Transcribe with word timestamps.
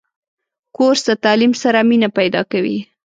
کورس 0.75 1.01
د 1.09 1.11
تعلیم 1.23 1.53
سره 1.63 1.79
مینه 1.89 2.09
پیدا 2.17 2.41
کوي. 2.51 2.77